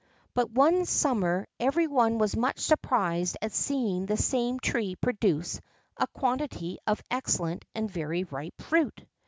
But 0.33 0.49
one 0.49 0.85
summer 0.85 1.45
every 1.59 1.85
one 1.85 2.17
was 2.17 2.35
much 2.35 2.57
surprised 2.59 3.37
at 3.39 3.51
seeing 3.51 4.07
this 4.07 4.25
same 4.25 4.59
tree 4.59 4.95
produce 4.95 5.61
a 5.95 6.07
quantity 6.07 6.79
of 6.87 7.03
excellent 7.11 7.65
and 7.75 7.87
very 7.91 8.23
ripe 8.23 8.59
fruit. 8.63 9.05